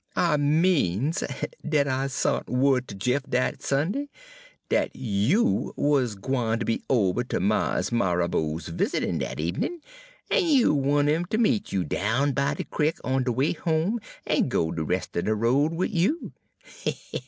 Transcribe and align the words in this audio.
I 0.15 0.35
means 0.37 1.23
dat 1.63 1.87
I 1.87 2.07
sont 2.07 2.49
wo'd 2.49 2.87
ter 2.87 2.95
Jeff 2.95 3.21
dat 3.29 3.61
Sunday 3.61 4.09
dat 4.67 4.95
you 4.95 5.75
wuz 5.77 6.15
gwine 6.19 6.57
ter 6.57 6.65
be 6.65 6.81
ober 6.89 7.23
ter 7.23 7.39
Mars' 7.39 7.91
Marrabo's 7.91 8.69
visitin' 8.69 9.19
dat 9.19 9.37
ebenin', 9.39 9.79
en 10.31 10.43
you 10.47 10.73
want 10.73 11.07
'im 11.07 11.25
ter 11.27 11.37
meet 11.37 11.71
you 11.71 11.83
down 11.83 12.31
by 12.31 12.55
de 12.55 12.63
crick 12.63 12.97
on 13.03 13.21
de 13.25 13.31
way 13.31 13.53
home 13.53 13.99
en 14.25 14.49
go 14.49 14.71
de 14.71 14.83
rest 14.83 15.15
er 15.15 15.21
de 15.21 15.35
road 15.35 15.71
wid 15.73 15.91
you. 15.91 16.31